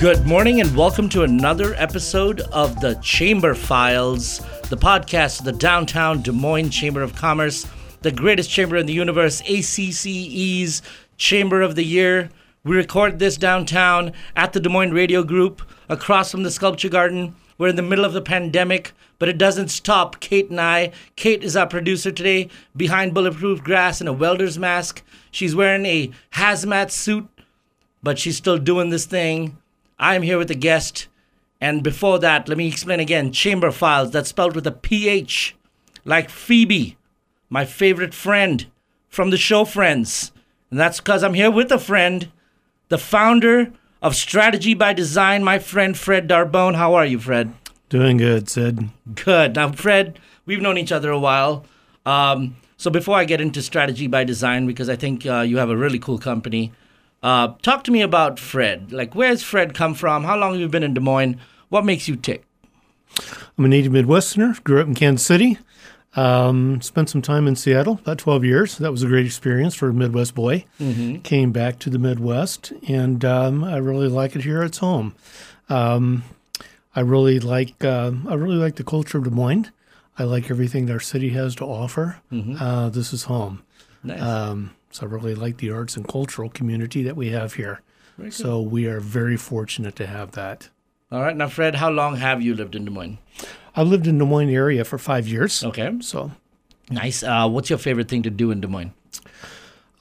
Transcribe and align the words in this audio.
Good 0.00 0.28
morning 0.28 0.60
and 0.60 0.76
welcome 0.76 1.08
to 1.08 1.24
another 1.24 1.74
episode 1.74 2.42
of 2.52 2.78
the 2.78 2.94
Chamber 3.02 3.52
Philes, 3.52 4.38
the 4.68 4.76
podcast 4.76 5.40
of 5.40 5.44
the 5.44 5.50
downtown 5.50 6.22
Des 6.22 6.30
Moines 6.30 6.70
Chamber 6.70 7.02
of 7.02 7.16
Commerce, 7.16 7.66
the 8.02 8.12
greatest 8.12 8.48
chamber 8.48 8.76
in 8.76 8.86
the 8.86 8.92
universe, 8.92 9.42
ACCE's 9.42 10.82
Chamber 11.16 11.62
of 11.62 11.74
the 11.74 11.82
Year. 11.82 12.30
We 12.62 12.76
record 12.76 13.18
this 13.18 13.36
downtown 13.36 14.12
at 14.36 14.52
the 14.52 14.60
Des 14.60 14.68
Moines 14.68 14.94
Radio 14.94 15.24
Group 15.24 15.62
across 15.88 16.30
from 16.30 16.44
the 16.44 16.52
Sculpture 16.52 16.88
Garden. 16.88 17.34
We're 17.58 17.70
in 17.70 17.76
the 17.76 17.82
middle 17.82 18.04
of 18.04 18.12
the 18.12 18.22
pandemic, 18.22 18.92
but 19.18 19.28
it 19.28 19.36
doesn't 19.36 19.66
stop 19.66 20.20
Kate 20.20 20.48
and 20.48 20.60
I. 20.60 20.92
Kate 21.16 21.42
is 21.42 21.56
our 21.56 21.66
producer 21.66 22.12
today, 22.12 22.50
behind 22.76 23.14
bulletproof 23.14 23.64
glass 23.64 23.98
and 23.98 24.08
a 24.08 24.12
welder's 24.12 24.60
mask. 24.60 25.02
She's 25.32 25.56
wearing 25.56 25.86
a 25.86 26.12
hazmat 26.34 26.92
suit, 26.92 27.26
but 28.00 28.16
she's 28.16 28.36
still 28.36 28.58
doing 28.58 28.90
this 28.90 29.04
thing. 29.04 29.56
I'm 29.98 30.22
here 30.22 30.38
with 30.38 30.50
a 30.50 30.54
guest. 30.54 31.08
And 31.60 31.82
before 31.82 32.18
that, 32.20 32.48
let 32.48 32.56
me 32.56 32.68
explain 32.68 33.00
again 33.00 33.32
Chamber 33.32 33.70
Philes, 33.70 34.12
that's 34.12 34.28
spelled 34.28 34.54
with 34.54 34.66
a 34.66 34.72
PH, 34.72 35.56
like 36.04 36.30
Phoebe, 36.30 36.96
my 37.50 37.64
favorite 37.64 38.14
friend 38.14 38.66
from 39.08 39.30
the 39.30 39.36
show 39.36 39.64
Friends. 39.64 40.32
And 40.70 40.78
that's 40.78 41.00
because 41.00 41.24
I'm 41.24 41.34
here 41.34 41.50
with 41.50 41.72
a 41.72 41.78
friend, 41.78 42.30
the 42.88 42.98
founder 42.98 43.72
of 44.00 44.14
Strategy 44.14 44.74
by 44.74 44.92
Design, 44.92 45.42
my 45.42 45.58
friend 45.58 45.96
Fred 45.96 46.28
Darbone. 46.28 46.76
How 46.76 46.94
are 46.94 47.06
you, 47.06 47.18
Fred? 47.18 47.52
Doing 47.88 48.18
good, 48.18 48.48
Sid. 48.48 48.90
Good. 49.14 49.56
Now, 49.56 49.72
Fred, 49.72 50.18
we've 50.44 50.60
known 50.60 50.78
each 50.78 50.92
other 50.92 51.10
a 51.10 51.18
while. 51.18 51.64
Um, 52.04 52.56
so 52.76 52.90
before 52.90 53.16
I 53.16 53.24
get 53.24 53.40
into 53.40 53.62
Strategy 53.62 54.06
by 54.06 54.24
Design, 54.24 54.66
because 54.66 54.88
I 54.88 54.96
think 54.96 55.26
uh, 55.26 55.40
you 55.40 55.56
have 55.56 55.70
a 55.70 55.76
really 55.76 55.98
cool 55.98 56.18
company, 56.18 56.72
uh, 57.22 57.54
talk 57.62 57.84
to 57.84 57.90
me 57.90 58.00
about 58.00 58.38
Fred. 58.38 58.92
Like, 58.92 59.14
where's 59.14 59.42
Fred 59.42 59.74
come 59.74 59.94
from? 59.94 60.24
How 60.24 60.36
long 60.36 60.52
have 60.52 60.60
you 60.60 60.68
been 60.68 60.82
in 60.82 60.94
Des 60.94 61.00
Moines? 61.00 61.36
What 61.68 61.84
makes 61.84 62.08
you 62.08 62.16
tick? 62.16 62.44
I'm 63.56 63.64
a 63.64 63.68
native 63.68 63.92
Midwesterner. 63.92 64.62
Grew 64.64 64.80
up 64.80 64.86
in 64.86 64.94
Kansas 64.94 65.26
City. 65.26 65.58
Um, 66.16 66.80
spent 66.80 67.10
some 67.10 67.22
time 67.22 67.46
in 67.46 67.54
Seattle, 67.54 67.94
about 67.94 68.18
12 68.18 68.44
years. 68.44 68.78
That 68.78 68.90
was 68.90 69.02
a 69.02 69.06
great 69.06 69.26
experience 69.26 69.74
for 69.74 69.88
a 69.88 69.94
Midwest 69.94 70.34
boy. 70.34 70.64
Mm-hmm. 70.80 71.18
Came 71.18 71.52
back 71.52 71.78
to 71.80 71.90
the 71.90 71.98
Midwest, 71.98 72.72
and 72.88 73.24
um, 73.24 73.62
I 73.62 73.76
really 73.76 74.08
like 74.08 74.34
it 74.34 74.42
here. 74.42 74.62
It's 74.62 74.78
home. 74.78 75.14
Um, 75.68 76.24
I 76.96 77.00
really 77.00 77.38
like 77.38 77.84
uh, 77.84 78.12
I 78.26 78.34
really 78.34 78.56
like 78.56 78.76
the 78.76 78.84
culture 78.84 79.18
of 79.18 79.24
Des 79.24 79.30
Moines. 79.30 79.70
I 80.18 80.24
like 80.24 80.50
everything 80.50 80.86
that 80.86 80.94
our 80.94 81.00
city 81.00 81.28
has 81.30 81.54
to 81.56 81.64
offer. 81.64 82.18
Mm-hmm. 82.32 82.56
Uh, 82.60 82.88
this 82.88 83.12
is 83.12 83.24
home. 83.24 83.62
Nice. 84.02 84.20
So 84.90 85.06
I 85.06 85.10
really 85.10 85.34
like 85.34 85.58
the 85.58 85.70
arts 85.70 85.96
and 85.96 86.06
cultural 86.08 86.48
community 86.48 87.02
that 87.02 87.16
we 87.16 87.30
have 87.30 87.54
here. 87.54 87.82
So 88.30 88.60
we 88.60 88.86
are 88.86 88.98
very 89.00 89.36
fortunate 89.36 89.94
to 89.96 90.06
have 90.06 90.32
that. 90.32 90.70
All 91.12 91.20
right. 91.22 91.36
Now, 91.36 91.48
Fred, 91.48 91.76
how 91.76 91.90
long 91.90 92.16
have 92.16 92.42
you 92.42 92.54
lived 92.54 92.74
in 92.74 92.84
Des 92.84 92.90
Moines? 92.90 93.18
I've 93.76 93.86
lived 93.86 94.06
in 94.06 94.18
Des 94.18 94.24
Moines 94.24 94.50
area 94.50 94.84
for 94.84 94.98
five 94.98 95.28
years. 95.28 95.62
Okay. 95.62 95.92
So 96.00 96.32
Nice. 96.90 97.22
Uh, 97.22 97.48
what's 97.48 97.70
your 97.70 97.78
favorite 97.78 98.08
thing 98.08 98.22
to 98.22 98.30
do 98.30 98.50
in 98.50 98.60
Des 98.60 98.68
Moines? 98.68 98.92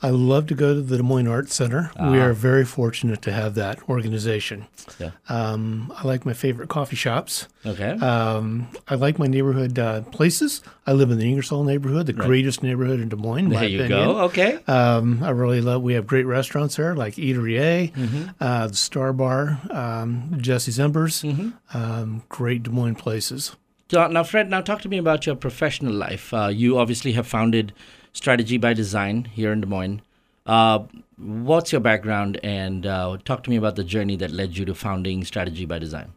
I 0.01 0.09
love 0.11 0.45
to 0.47 0.53
go 0.53 0.75
to 0.75 0.81
the 0.81 0.97
Des 0.97 1.03
Moines 1.03 1.27
Arts 1.27 1.55
Center. 1.55 1.89
We 1.99 2.19
Ah. 2.19 2.25
are 2.25 2.33
very 2.33 2.65
fortunate 2.65 3.21
to 3.23 3.31
have 3.31 3.55
that 3.55 3.79
organization. 3.89 4.65
Yeah. 4.99 5.09
Um, 5.27 5.91
I 5.97 6.05
like 6.05 6.23
my 6.23 6.33
favorite 6.33 6.69
coffee 6.69 6.95
shops. 6.95 7.47
Okay. 7.65 7.91
Um, 7.93 8.67
I 8.87 8.93
like 8.95 9.17
my 9.17 9.25
neighborhood 9.25 9.79
uh, 9.79 10.01
places. 10.01 10.61
I 10.85 10.93
live 10.93 11.09
in 11.09 11.17
the 11.17 11.25
Ingersoll 11.27 11.63
neighborhood, 11.63 12.05
the 12.05 12.13
greatest 12.13 12.61
neighborhood 12.61 12.99
in 12.99 13.09
Des 13.09 13.15
Moines. 13.15 13.49
there 13.49 13.63
you 13.67 13.79
opinion. 13.83 14.07
go. 14.07 14.19
Okay. 14.25 14.59
Um, 14.67 15.23
I 15.23 15.31
really 15.31 15.61
love. 15.61 15.81
We 15.81 15.93
have 15.93 16.05
great 16.05 16.25
restaurants 16.27 16.75
there, 16.75 16.95
like 16.95 17.15
Eatery 17.15 17.59
A, 17.59 17.91
Mm-hmm. 17.95 18.23
uh, 18.39 18.67
the 18.67 18.75
Star 18.75 19.13
Bar, 19.13 19.59
um, 19.71 20.37
Jesse's 20.37 20.79
Embers. 20.79 21.23
Mm-hmm. 21.23 21.49
Um, 21.77 22.21
great 22.29 22.61
Des 22.63 22.69
Moines 22.71 22.95
places. 22.95 23.55
So, 23.89 24.05
now, 24.07 24.23
Fred, 24.23 24.49
now 24.49 24.61
talk 24.61 24.81
to 24.81 24.89
me 24.89 24.97
about 24.97 25.25
your 25.25 25.35
professional 25.35 25.93
life. 25.93 26.33
Uh, 26.33 26.47
you 26.53 26.77
obviously 26.77 27.13
have 27.13 27.25
founded 27.25 27.71
Strategy 28.17 28.57
by 28.57 28.73
Design 28.73 29.25
here 29.25 29.51
in 29.51 29.61
Des 29.61 29.67
Moines. 29.67 30.01
Uh, 30.47 30.79
what's 31.17 31.71
your 31.71 31.81
background, 31.81 32.39
and 32.43 32.85
uh, 32.85 33.17
talk 33.23 33.43
to 33.43 33.49
me 33.51 33.55
about 33.55 33.75
the 33.75 33.83
journey 33.83 34.15
that 34.15 34.31
led 34.31 34.57
you 34.57 34.65
to 34.65 34.73
founding 34.73 35.23
Strategy 35.23 35.65
by 35.65 35.77
Design. 35.77 36.13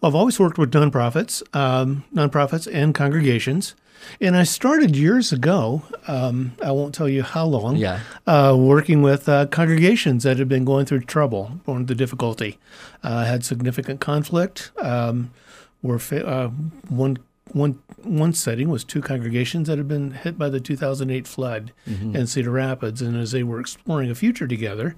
Well, 0.00 0.10
I've 0.10 0.14
always 0.14 0.40
worked 0.40 0.56
with 0.56 0.72
nonprofits, 0.72 1.42
um, 1.54 2.04
nonprofits 2.14 2.66
and 2.72 2.94
congregations, 2.94 3.74
and 4.18 4.34
I 4.34 4.44
started 4.44 4.96
years 4.96 5.30
ago. 5.30 5.82
Um, 6.08 6.52
I 6.62 6.70
won't 6.70 6.94
tell 6.94 7.08
you 7.08 7.22
how 7.22 7.44
long. 7.44 7.76
Yeah. 7.76 8.00
Uh, 8.26 8.56
working 8.58 9.02
with 9.02 9.28
uh, 9.28 9.46
congregations 9.46 10.22
that 10.22 10.38
had 10.38 10.48
been 10.48 10.64
going 10.64 10.86
through 10.86 11.00
trouble, 11.00 11.60
going 11.66 11.86
through 11.86 11.96
difficulty, 11.96 12.58
uh, 13.02 13.26
had 13.26 13.44
significant 13.44 14.00
conflict. 14.00 14.70
Um, 14.80 15.32
were 15.82 15.98
fa- 15.98 16.26
uh, 16.26 16.48
one 16.88 17.18
one 17.52 17.78
one 18.02 18.32
setting 18.32 18.68
was 18.68 18.84
two 18.84 19.00
congregations 19.02 19.68
that 19.68 19.78
had 19.78 19.88
been 19.88 20.12
hit 20.12 20.38
by 20.38 20.48
the 20.48 20.60
2008 20.60 21.26
flood 21.26 21.72
in 22.14 22.26
Cedar 22.26 22.50
Rapids, 22.50 23.02
and 23.02 23.16
as 23.16 23.32
they 23.32 23.42
were 23.42 23.60
exploring 23.60 24.10
a 24.10 24.14
future 24.14 24.46
together, 24.46 24.94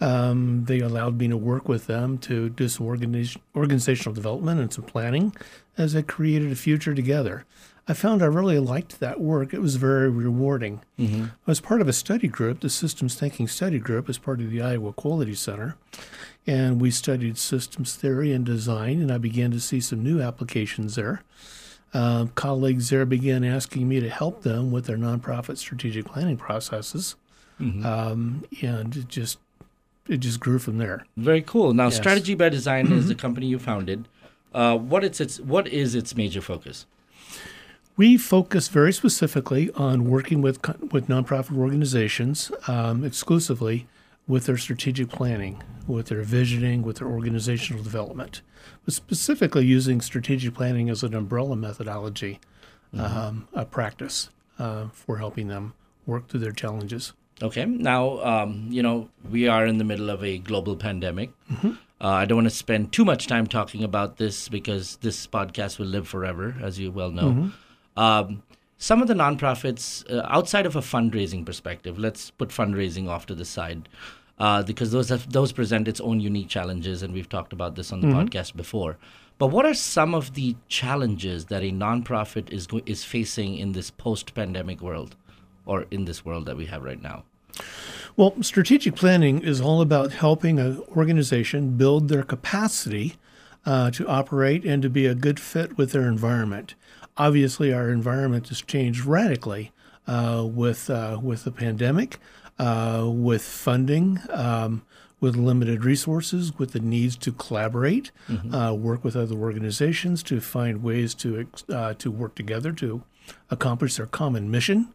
um, 0.00 0.64
they 0.66 0.80
allowed 0.80 1.18
me 1.18 1.28
to 1.28 1.36
work 1.36 1.68
with 1.68 1.86
them 1.86 2.18
to 2.18 2.48
do 2.50 2.68
some 2.68 2.86
organiz- 2.86 3.36
organizational 3.54 4.14
development 4.14 4.60
and 4.60 4.72
some 4.72 4.84
planning 4.84 5.34
as 5.76 5.92
they 5.92 6.02
created 6.02 6.52
a 6.52 6.56
future 6.56 6.94
together. 6.94 7.44
I 7.90 7.94
found 7.94 8.22
I 8.22 8.26
really 8.26 8.58
liked 8.58 9.00
that 9.00 9.18
work. 9.18 9.54
It 9.54 9.60
was 9.62 9.76
very 9.76 10.10
rewarding. 10.10 10.82
I 10.98 11.30
was 11.46 11.60
part 11.60 11.80
of 11.80 11.88
a 11.88 11.92
study 11.92 12.28
group, 12.28 12.60
the 12.60 12.68
Systems 12.68 13.14
Thinking 13.14 13.48
Study 13.48 13.78
Group, 13.78 14.08
as 14.10 14.18
part 14.18 14.40
of 14.40 14.50
the 14.50 14.60
Iowa 14.60 14.92
Quality 14.92 15.34
Center. 15.34 15.74
And 16.46 16.80
we 16.80 16.90
studied 16.90 17.38
systems 17.38 17.94
theory 17.96 18.32
and 18.32 18.44
design, 18.44 19.00
and 19.00 19.10
I 19.10 19.16
began 19.18 19.50
to 19.52 19.60
see 19.60 19.80
some 19.80 20.02
new 20.04 20.20
applications 20.20 20.94
there. 20.96 21.22
Uh, 21.94 22.26
colleagues 22.34 22.90
there 22.90 23.06
began 23.06 23.42
asking 23.44 23.88
me 23.88 23.98
to 24.00 24.10
help 24.10 24.42
them 24.42 24.70
with 24.70 24.84
their 24.86 24.98
nonprofit 24.98 25.56
strategic 25.56 26.04
planning 26.04 26.36
processes, 26.36 27.16
um, 27.60 28.44
and 28.62 28.96
it 28.96 29.08
just 29.08 29.38
it 30.06 30.18
just 30.18 30.38
grew 30.40 30.58
from 30.58 30.78
there. 30.78 31.06
Very 31.16 31.42
cool. 31.42 31.72
Now, 31.72 31.84
Yes. 31.86 31.96
Strategy 31.96 32.34
by 32.34 32.48
Design 32.50 32.92
is 32.92 33.08
the 33.08 33.14
company 33.24 33.46
you 33.46 33.58
founded. 33.58 34.06
Uh, 34.54 34.76
what 34.76 35.02
it's 35.04 35.20
its 35.20 35.40
what 35.40 35.66
is 35.68 35.94
its 35.94 36.14
major 36.16 36.40
focus? 36.40 36.86
We 37.96 38.16
focus 38.16 38.68
very 38.68 38.92
specifically 38.92 39.70
on 39.72 40.04
working 40.08 40.40
with 40.40 40.58
with 40.92 41.08
nonprofit 41.08 41.56
organizations 41.58 42.52
um, 42.66 43.02
exclusively 43.04 43.86
with 44.28 44.46
their 44.46 44.58
strategic 44.58 45.08
planning, 45.08 45.60
with 45.88 46.06
their 46.06 46.22
visioning, 46.22 46.82
with 46.82 46.98
their 46.98 47.08
organizational 47.08 47.82
development, 47.82 48.42
but 48.84 48.94
specifically 48.94 49.64
using 49.64 50.00
strategic 50.00 50.54
planning 50.54 50.88
as 50.90 51.02
an 51.02 51.14
umbrella 51.14 51.56
methodology, 51.56 52.38
um, 52.96 53.48
a 53.54 53.64
practice 53.64 54.28
uh, 54.58 54.88
for 54.92 55.18
helping 55.18 55.48
them 55.48 55.74
work 56.06 56.28
through 56.28 56.40
their 56.40 56.52
challenges. 56.52 57.14
Okay. 57.42 57.64
Now, 57.64 58.18
um, 58.24 58.66
you 58.70 58.82
know, 58.82 59.08
we 59.28 59.48
are 59.48 59.64
in 59.66 59.78
the 59.78 59.84
middle 59.84 60.10
of 60.10 60.22
a 60.22 60.38
global 60.38 60.76
pandemic. 60.76 61.30
Uh, 62.00 62.08
I 62.08 62.24
don't 62.26 62.36
want 62.38 62.46
to 62.48 62.54
spend 62.54 62.92
too 62.92 63.04
much 63.04 63.26
time 63.26 63.46
talking 63.46 63.82
about 63.82 64.16
this 64.18 64.48
because 64.48 64.96
this 64.96 65.26
podcast 65.26 65.78
will 65.78 65.86
live 65.86 66.06
forever, 66.06 66.54
as 66.62 66.78
you 66.78 66.90
well 66.92 67.10
know. 67.10 67.50
Um, 67.96 68.42
some 68.78 69.02
of 69.02 69.08
the 69.08 69.14
nonprofits, 69.14 70.08
uh, 70.10 70.24
outside 70.28 70.64
of 70.64 70.76
a 70.76 70.80
fundraising 70.80 71.44
perspective, 71.44 71.98
let's 71.98 72.30
put 72.30 72.50
fundraising 72.50 73.08
off 73.08 73.26
to 73.26 73.34
the 73.34 73.44
side, 73.44 73.88
uh, 74.38 74.62
because 74.62 74.92
those 74.92 75.08
have, 75.08 75.30
those 75.32 75.52
present 75.52 75.88
its 75.88 76.00
own 76.00 76.20
unique 76.20 76.48
challenges, 76.48 77.02
and 77.02 77.12
we've 77.12 77.28
talked 77.28 77.52
about 77.52 77.74
this 77.74 77.92
on 77.92 78.00
the 78.00 78.06
podcast 78.06 78.54
before. 78.54 78.96
But 79.36 79.48
what 79.48 79.66
are 79.66 79.74
some 79.74 80.14
of 80.14 80.34
the 80.34 80.56
challenges 80.68 81.46
that 81.46 81.62
a 81.62 81.70
nonprofit 81.70 82.50
is 82.52 82.66
go- 82.66 82.80
is 82.86 83.04
facing 83.04 83.56
in 83.56 83.72
this 83.72 83.90
post-pandemic 83.90 84.80
world, 84.80 85.16
or 85.66 85.86
in 85.90 86.04
this 86.06 86.24
world 86.24 86.46
that 86.46 86.56
we 86.56 86.66
have 86.66 86.82
right 86.82 87.02
now? 87.02 87.24
Well, 88.16 88.34
strategic 88.42 88.96
planning 88.96 89.40
is 89.42 89.60
all 89.60 89.80
about 89.80 90.12
helping 90.12 90.58
an 90.58 90.82
organization 90.96 91.76
build 91.76 92.08
their 92.08 92.22
capacity 92.22 93.14
uh, 93.66 93.90
to 93.92 94.06
operate 94.06 94.64
and 94.64 94.82
to 94.82 94.90
be 94.90 95.06
a 95.06 95.14
good 95.14 95.38
fit 95.38 95.76
with 95.76 95.92
their 95.92 96.08
environment. 96.08 96.74
Obviously, 97.18 97.72
our 97.72 97.90
environment 97.90 98.48
has 98.48 98.62
changed 98.62 99.04
radically 99.04 99.72
uh, 100.06 100.44
with 100.46 100.88
uh, 100.88 101.18
with 101.22 101.44
the 101.44 101.50
pandemic, 101.50 102.18
uh, 102.58 103.04
with 103.08 103.42
funding, 103.42 104.20
um, 104.30 104.82
with 105.20 105.34
limited 105.36 105.84
resources, 105.84 106.56
with 106.58 106.72
the 106.72 106.80
needs 106.80 107.16
to 107.16 107.32
collaborate, 107.32 108.12
uh, 108.54 108.72
work 108.72 109.02
with 109.02 109.16
other 109.16 109.34
organizations 109.34 110.22
to 110.22 110.40
find 110.40 110.82
ways 110.82 111.12
to 111.14 111.48
uh, 111.70 111.94
to 111.94 112.10
work 112.10 112.34
together 112.36 112.72
to 112.72 113.02
accomplish 113.50 113.96
their 113.96 114.06
common 114.06 114.50
mission 114.50 114.94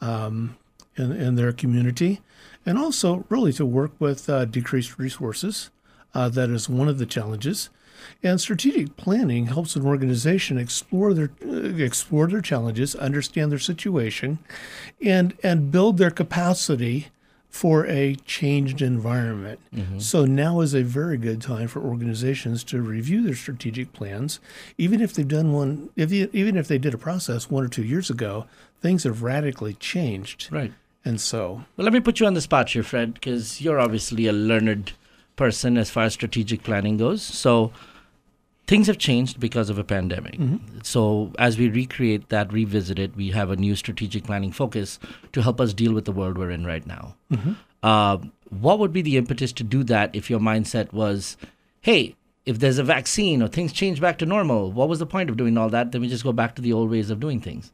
um, 0.00 0.56
in, 0.96 1.12
in 1.12 1.34
their 1.34 1.52
community, 1.52 2.20
and 2.64 2.78
also 2.78 3.26
really 3.28 3.52
to 3.52 3.66
work 3.66 3.90
with 3.98 4.30
uh, 4.30 4.44
decreased 4.44 4.98
resources. 4.98 5.70
Uh, 6.14 6.28
that 6.28 6.48
is 6.48 6.68
one 6.68 6.88
of 6.88 6.98
the 6.98 7.06
challenges. 7.06 7.68
And 8.22 8.40
strategic 8.40 8.96
planning 8.96 9.46
helps 9.46 9.76
an 9.76 9.84
organization 9.84 10.58
explore 10.58 11.14
their 11.14 11.30
uh, 11.46 11.76
explore 11.76 12.26
their 12.26 12.40
challenges, 12.40 12.94
understand 12.94 13.52
their 13.52 13.58
situation, 13.58 14.38
and 15.02 15.34
and 15.42 15.70
build 15.70 15.98
their 15.98 16.10
capacity 16.10 17.08
for 17.54 17.86
a 17.86 18.16
changed 18.26 18.82
environment. 18.82 19.60
So 19.98 20.24
now 20.24 20.60
is 20.60 20.74
a 20.74 20.82
very 20.82 21.16
good 21.16 21.40
time 21.40 21.68
for 21.68 21.80
organizations 21.80 22.64
to 22.64 22.82
review 22.82 23.22
their 23.22 23.36
strategic 23.36 23.92
plans, 23.92 24.40
even 24.76 25.00
if 25.00 25.14
they've 25.14 25.28
done 25.28 25.52
one, 25.52 25.90
if 25.94 26.10
you, 26.10 26.28
even 26.32 26.56
if 26.56 26.66
they 26.66 26.78
did 26.78 26.94
a 26.94 26.98
process 26.98 27.48
one 27.48 27.62
or 27.62 27.68
two 27.68 27.84
years 27.84 28.10
ago, 28.10 28.46
things 28.80 29.04
have 29.04 29.22
radically 29.22 29.74
changed. 29.74 30.48
Right. 30.50 30.72
And 31.04 31.20
so, 31.20 31.64
Well, 31.76 31.84
let 31.84 31.92
me 31.92 32.00
put 32.00 32.18
you 32.18 32.26
on 32.26 32.34
the 32.34 32.40
spot 32.40 32.70
here, 32.70 32.82
Fred, 32.82 33.14
because 33.14 33.60
you're 33.60 33.78
obviously 33.78 34.26
a 34.26 34.32
learned 34.32 34.92
person 35.36 35.78
as 35.78 35.90
far 35.90 36.04
as 36.04 36.14
strategic 36.14 36.64
planning 36.64 36.96
goes. 36.96 37.22
So 37.22 37.70
things 38.66 38.86
have 38.86 38.98
changed 38.98 39.40
because 39.40 39.70
of 39.70 39.78
a 39.78 39.84
pandemic. 39.84 40.38
So 40.82 41.32
as 41.38 41.58
we 41.58 41.68
recreate 41.68 42.28
that, 42.30 42.52
revisit 42.52 42.98
it, 42.98 43.14
we 43.14 43.30
have 43.30 43.50
a 43.50 43.56
new 43.56 43.76
strategic 43.76 44.24
planning 44.24 44.52
focus 44.52 44.98
to 45.32 45.42
help 45.42 45.60
us 45.60 45.74
deal 45.74 45.92
with 45.92 46.04
the 46.04 46.12
world 46.12 46.38
we're 46.38 46.50
in 46.50 46.66
right 46.66 46.86
now. 46.86 47.16
Uh, 47.82 48.18
what 48.48 48.78
would 48.78 48.92
be 48.92 49.02
the 49.02 49.16
impetus 49.16 49.52
to 49.52 49.64
do 49.64 49.84
that 49.84 50.14
if 50.14 50.30
your 50.30 50.40
mindset 50.40 50.92
was, 50.92 51.36
hey, 51.80 52.16
if 52.46 52.58
there's 52.58 52.78
a 52.78 52.84
vaccine 52.84 53.42
or 53.42 53.48
things 53.48 53.72
change 53.72 54.00
back 54.00 54.18
to 54.18 54.26
normal, 54.26 54.70
what 54.70 54.88
was 54.88 54.98
the 54.98 55.06
point 55.06 55.30
of 55.30 55.36
doing 55.36 55.58
all 55.58 55.68
that? 55.70 55.92
Then 55.92 56.00
we 56.00 56.08
just 56.08 56.24
go 56.24 56.32
back 56.32 56.54
to 56.56 56.62
the 56.62 56.72
old 56.72 56.90
ways 56.90 57.10
of 57.10 57.20
doing 57.20 57.40
things. 57.40 57.72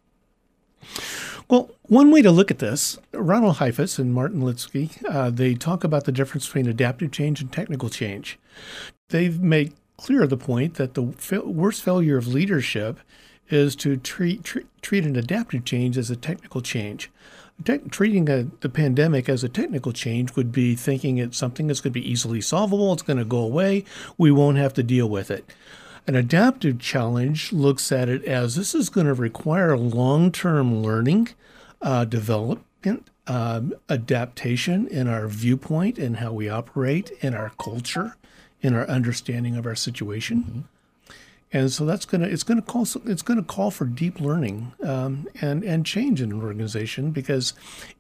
Well, 1.48 1.70
one 1.82 2.12
way 2.12 2.22
to 2.22 2.30
look 2.30 2.52
at 2.52 2.60
this, 2.60 2.96
Ronald 3.12 3.56
Heifetz 3.56 3.98
and 3.98 4.14
Martin 4.14 4.40
Linsky, 4.42 5.04
uh, 5.08 5.30
they 5.30 5.54
talk 5.54 5.82
about 5.82 6.04
the 6.04 6.12
difference 6.12 6.46
between 6.46 6.68
adaptive 6.68 7.10
change 7.10 7.40
and 7.40 7.52
technical 7.52 7.90
change. 7.90 8.38
They've 9.08 9.40
made 9.40 9.74
clear 10.00 10.26
the 10.26 10.36
point 10.36 10.74
that 10.74 10.94
the 10.94 11.12
fa- 11.18 11.42
worst 11.42 11.82
failure 11.82 12.16
of 12.16 12.26
leadership 12.26 13.00
is 13.50 13.76
to 13.76 13.96
treat 13.96 14.42
treat, 14.42 14.66
treat 14.80 15.04
an 15.04 15.14
adaptive 15.14 15.64
change 15.64 15.98
as 15.98 16.10
a 16.10 16.16
technical 16.16 16.62
change. 16.62 17.10
Tec- 17.62 17.90
treating 17.90 18.28
a, 18.30 18.44
the 18.60 18.70
pandemic 18.70 19.28
as 19.28 19.44
a 19.44 19.48
technical 19.48 19.92
change 19.92 20.34
would 20.36 20.52
be 20.52 20.74
thinking 20.74 21.18
it's 21.18 21.36
something 21.36 21.66
that's 21.66 21.80
going 21.82 21.92
to 21.92 22.00
be 22.00 22.10
easily 22.10 22.40
solvable, 22.40 22.94
it's 22.94 23.02
going 23.02 23.18
to 23.18 23.24
go 23.24 23.40
away, 23.40 23.84
we 24.16 24.30
won't 24.30 24.56
have 24.56 24.72
to 24.74 24.82
deal 24.82 25.08
with 25.08 25.30
it. 25.30 25.44
An 26.06 26.14
adaptive 26.14 26.78
challenge 26.78 27.52
looks 27.52 27.92
at 27.92 28.08
it 28.08 28.24
as 28.24 28.56
this 28.56 28.74
is 28.74 28.88
going 28.88 29.06
to 29.06 29.14
require 29.14 29.76
long 29.76 30.32
term 30.32 30.82
learning, 30.82 31.28
uh, 31.82 32.06
development, 32.06 33.06
um, 33.26 33.74
adaptation 33.90 34.86
in 34.86 35.06
our 35.06 35.28
viewpoint 35.28 35.98
and 35.98 36.16
how 36.16 36.32
we 36.32 36.48
operate, 36.48 37.10
in 37.20 37.34
our 37.34 37.52
culture, 37.58 38.16
in 38.62 38.74
our 38.74 38.86
understanding 38.88 39.56
of 39.56 39.66
our 39.66 39.74
situation. 39.74 40.68
And 41.52 41.72
so 41.72 41.84
that's 41.84 42.04
gonna 42.04 42.26
it's 42.26 42.44
gonna 42.44 42.62
call 42.62 42.86
it's 43.06 43.22
gonna 43.22 43.42
call 43.42 43.70
for 43.70 43.84
deep 43.84 44.20
learning 44.20 44.72
um, 44.84 45.26
and 45.40 45.64
and 45.64 45.84
change 45.84 46.22
in 46.22 46.30
an 46.30 46.40
organization 46.40 47.10
because 47.10 47.54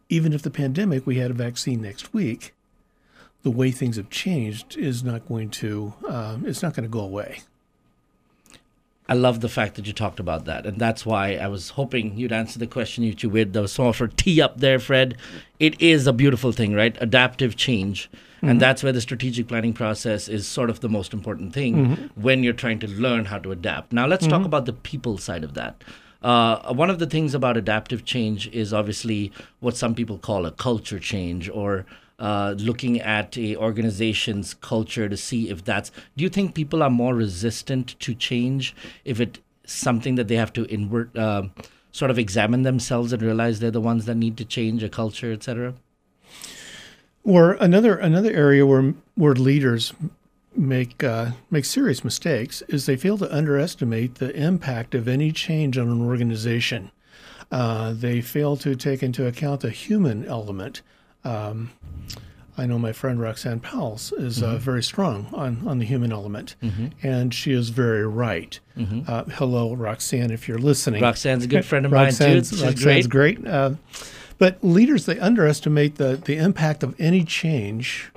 even 0.08 0.32
if 0.32 0.42
the 0.42 0.50
pandemic 0.50 1.04
we 1.06 1.16
had 1.16 1.32
a 1.32 1.34
vaccine 1.34 1.82
next 1.82 2.14
week, 2.14 2.54
the 3.42 3.50
way 3.50 3.72
things 3.72 3.96
have 3.96 4.08
changed 4.10 4.76
is 4.76 5.02
not 5.02 5.26
going 5.26 5.50
to 5.50 5.94
um, 6.08 6.46
it's 6.46 6.62
not 6.62 6.74
going 6.74 6.84
to 6.84 6.92
go 6.92 7.00
away. 7.00 7.40
I 9.10 9.14
love 9.14 9.40
the 9.40 9.48
fact 9.48 9.74
that 9.74 9.88
you 9.88 9.92
talked 9.92 10.20
about 10.20 10.44
that. 10.44 10.64
And 10.64 10.78
that's 10.78 11.04
why 11.04 11.34
I 11.34 11.48
was 11.48 11.70
hoping 11.70 12.16
you'd 12.16 12.30
answer 12.30 12.60
the 12.60 12.66
question 12.68 13.02
you 13.02 13.12
two 13.12 13.28
with. 13.28 13.52
There 13.52 13.62
was 13.62 13.72
so 13.72 13.86
much 13.86 14.00
tee 14.14 14.40
up 14.40 14.60
there, 14.60 14.78
Fred. 14.78 15.16
It 15.58 15.80
is 15.80 16.06
a 16.06 16.12
beautiful 16.12 16.52
thing, 16.52 16.74
right? 16.74 16.96
Adaptive 17.00 17.56
change. 17.56 18.08
And 18.40 18.50
mm-hmm. 18.50 18.58
that's 18.58 18.84
where 18.84 18.92
the 18.92 19.00
strategic 19.00 19.48
planning 19.48 19.72
process 19.72 20.28
is 20.28 20.46
sort 20.46 20.70
of 20.70 20.78
the 20.78 20.88
most 20.88 21.12
important 21.12 21.52
thing 21.52 21.74
mm-hmm. 21.74 22.22
when 22.22 22.44
you're 22.44 22.52
trying 22.52 22.78
to 22.78 22.88
learn 22.88 23.24
how 23.24 23.40
to 23.40 23.50
adapt. 23.50 23.92
Now, 23.92 24.06
let's 24.06 24.28
talk 24.28 24.38
mm-hmm. 24.38 24.46
about 24.46 24.66
the 24.66 24.72
people 24.72 25.18
side 25.18 25.42
of 25.42 25.54
that. 25.54 25.82
Uh, 26.22 26.72
one 26.72 26.88
of 26.88 27.00
the 27.00 27.06
things 27.06 27.34
about 27.34 27.56
adaptive 27.56 28.04
change 28.04 28.46
is 28.48 28.72
obviously 28.72 29.32
what 29.58 29.76
some 29.76 29.92
people 29.92 30.18
call 30.18 30.46
a 30.46 30.52
culture 30.52 31.00
change 31.00 31.48
or 31.48 31.84
uh, 32.20 32.54
looking 32.58 33.00
at 33.00 33.36
a 33.36 33.56
organization's 33.56 34.54
culture 34.54 35.08
to 35.08 35.16
see 35.16 35.48
if 35.48 35.64
that's. 35.64 35.90
Do 36.16 36.22
you 36.22 36.28
think 36.28 36.54
people 36.54 36.82
are 36.82 36.90
more 36.90 37.14
resistant 37.14 37.98
to 38.00 38.14
change 38.14 38.76
if 39.04 39.20
it's 39.20 39.40
something 39.64 40.16
that 40.16 40.28
they 40.28 40.36
have 40.36 40.52
to 40.52 40.64
invert, 40.64 41.16
uh, 41.16 41.44
sort 41.92 42.10
of 42.10 42.18
examine 42.18 42.62
themselves 42.62 43.12
and 43.12 43.22
realize 43.22 43.60
they're 43.60 43.70
the 43.70 43.80
ones 43.80 44.04
that 44.04 44.16
need 44.16 44.36
to 44.36 44.44
change 44.44 44.82
a 44.82 44.88
culture, 44.88 45.32
etc.? 45.32 45.74
Or 47.24 47.52
another 47.54 47.96
another 47.96 48.30
area 48.30 48.66
where 48.66 48.94
where 49.14 49.34
leaders 49.34 49.92
make 50.56 51.02
uh, 51.02 51.32
make 51.50 51.64
serious 51.64 52.04
mistakes 52.04 52.62
is 52.68 52.86
they 52.86 52.96
fail 52.96 53.18
to 53.18 53.34
underestimate 53.34 54.16
the 54.16 54.34
impact 54.34 54.94
of 54.94 55.08
any 55.08 55.32
change 55.32 55.78
on 55.78 55.88
an 55.88 56.02
organization. 56.06 56.90
Uh, 57.50 57.92
they 57.92 58.20
fail 58.20 58.56
to 58.56 58.74
take 58.76 59.02
into 59.02 59.26
account 59.26 59.60
the 59.60 59.70
human 59.70 60.24
element. 60.24 60.82
Um, 61.24 61.70
I 62.58 62.66
know 62.66 62.78
my 62.78 62.92
friend 62.92 63.18
Roxanne 63.20 63.60
Powell's 63.60 64.12
is 64.12 64.42
uh, 64.42 64.56
very 64.56 64.82
strong 64.82 65.28
on, 65.32 65.66
on 65.66 65.78
the 65.78 65.86
human 65.86 66.12
element, 66.12 66.56
and 67.02 67.32
she 67.32 67.52
is 67.52 67.70
very 67.70 68.06
right. 68.06 68.58
Uh, 69.06 69.24
hello, 69.24 69.74
Roxanne, 69.74 70.30
if 70.30 70.46
you're 70.48 70.58
listening. 70.58 71.02
Roxanne's 71.02 71.44
a 71.44 71.48
good 71.48 71.64
friend 71.64 71.86
of 71.86 71.92
mine, 71.92 72.12
too. 72.12 72.24
Roxanne's, 72.24 72.50
She's 72.50 72.62
Roxanne's 72.62 73.06
great. 73.06 73.42
great. 73.42 73.46
Uh, 73.52 73.72
but 74.38 74.62
leaders, 74.62 75.06
they 75.06 75.18
underestimate 75.18 75.96
the, 75.96 76.16
the 76.16 76.36
impact 76.36 76.82
of 76.82 76.94
any 76.98 77.24
change 77.24 78.10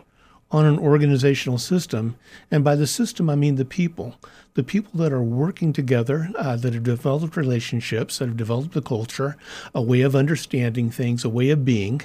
on 0.54 0.68
an 0.68 0.78
organizational 0.78 1.58
system. 1.58 2.16
And 2.52 2.64
by 2.64 2.76
the 2.76 2.86
system, 2.86 3.28
I 3.30 3.36
mean 3.36 3.56
the 3.56 3.66
people. 3.66 4.16
The 4.54 4.64
people 4.64 5.00
that 5.00 5.12
are 5.12 5.24
working 5.24 5.74
together, 5.74 6.30
uh, 6.38 6.56
that 6.58 6.76
have 6.76 6.84
developed 6.84 7.36
relationships, 7.36 8.20
that 8.20 8.28
have 8.28 8.38
developed 8.38 8.76
a 8.76 8.82
culture, 8.82 9.36
a 9.74 9.82
way 9.82 10.02
of 10.02 10.16
understanding 10.16 10.92
things, 10.92 11.26
a 11.26 11.30
way 11.30 11.50
of 11.50 11.66
being. 11.66 12.02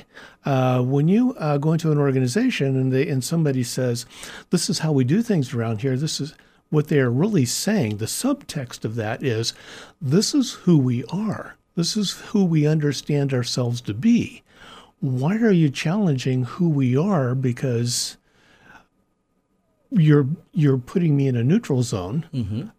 Uh, 0.46 0.80
when 0.82 1.08
you 1.08 1.34
uh, 1.34 1.58
go 1.58 1.74
into 1.74 1.92
an 1.92 1.98
organization 1.98 2.74
and, 2.74 2.90
they, 2.90 3.06
and 3.06 3.22
somebody 3.22 3.62
says, 3.62 4.06
This 4.48 4.70
is 4.70 4.78
how 4.78 4.92
we 4.92 5.04
do 5.04 5.20
things 5.20 5.52
around 5.52 5.82
here, 5.82 5.96
this 5.98 6.18
is 6.18 6.34
what 6.70 6.88
they 6.88 7.00
are 7.00 7.10
really 7.10 7.44
saying, 7.44 7.98
the 7.98 8.06
subtext 8.06 8.84
of 8.86 8.94
that 8.94 9.22
is, 9.22 9.52
This 10.00 10.34
is 10.34 10.52
who 10.52 10.78
we 10.78 11.04
are. 11.04 11.56
This 11.76 11.98
is 11.98 12.12
who 12.12 12.44
we 12.44 12.66
understand 12.66 13.34
ourselves 13.34 13.82
to 13.82 13.94
be. 13.94 14.42
Why 15.00 15.36
are 15.36 15.52
you 15.52 15.70
challenging 15.70 16.42
who 16.42 16.68
we 16.68 16.96
are? 16.96 17.36
Because 17.36 18.16
you're 19.90 20.26
you're 20.52 20.78
putting 20.78 21.16
me 21.16 21.28
in 21.28 21.36
a 21.36 21.42
neutral 21.42 21.82
zone 21.82 22.26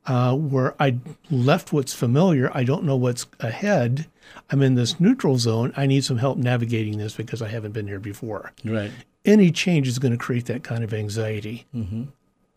uh, 0.05 0.35
where 0.35 0.75
I 0.81 0.97
left 1.31 1.73
what's 1.73 1.93
familiar. 1.93 2.51
I 2.53 2.63
don't 2.63 2.83
know 2.83 2.95
what's 2.95 3.25
ahead. 3.39 4.07
I'm 4.51 4.61
in 4.61 4.75
this 4.75 4.99
neutral 4.99 5.37
zone. 5.37 5.73
I 5.75 5.87
need 5.87 6.03
some 6.03 6.17
help 6.17 6.37
navigating 6.37 6.97
this 6.97 7.15
because 7.15 7.41
I 7.41 7.47
haven't 7.47 7.71
been 7.71 7.87
here 7.87 7.99
before. 7.99 8.53
Right. 8.63 8.91
Any 9.25 9.51
change 9.51 9.87
is 9.87 9.99
going 9.99 10.11
to 10.11 10.17
create 10.17 10.45
that 10.45 10.63
kind 10.63 10.83
of 10.83 10.93
anxiety. 10.93 11.65
Mm-hmm. 11.75 12.03